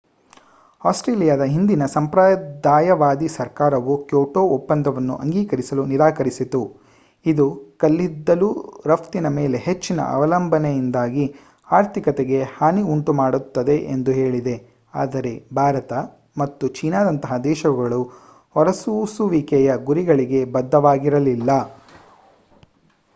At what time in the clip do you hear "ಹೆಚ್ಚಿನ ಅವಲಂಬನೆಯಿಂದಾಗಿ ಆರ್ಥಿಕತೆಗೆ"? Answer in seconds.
9.57-12.43